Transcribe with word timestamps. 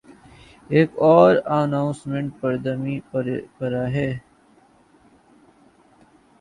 ایک 0.73 0.89
اور 1.09 1.31
اناؤنسر 1.57 2.09
پدمنی 2.39 2.97
پریرا 3.11 3.85
ہیں۔ 3.95 4.13